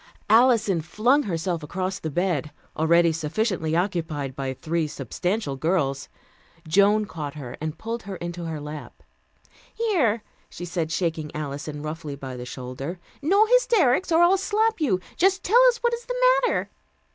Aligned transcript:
Alison 0.31 0.81
flung 0.81 1.21
herself 1.21 1.61
across 1.61 1.99
the 1.99 2.09
bed, 2.09 2.49
already 2.75 3.11
sufficiently 3.11 3.75
occupied 3.75 4.35
by 4.35 4.51
three 4.51 4.87
substantial 4.87 5.55
girls. 5.55 6.09
Joan 6.67 7.05
caught 7.05 7.35
her 7.35 7.55
and 7.61 7.77
pulled 7.77 8.01
her 8.01 8.15
into 8.15 8.45
her 8.45 8.59
lap. 8.59 9.03
"Here," 9.71 10.23
she 10.49 10.65
said, 10.65 10.91
shaking 10.91 11.29
Alison 11.35 11.83
roughly 11.83 12.15
by 12.15 12.35
the 12.35 12.45
shoulder. 12.47 12.97
"No 13.21 13.45
hysterics, 13.45 14.11
or 14.11 14.23
I'll 14.23 14.37
slap 14.37 14.81
you. 14.81 14.99
Just 15.17 15.43
tell 15.43 15.61
us 15.69 15.77
what 15.83 15.93
is 15.93 16.05
the 16.07 16.15
matter." 16.45 16.71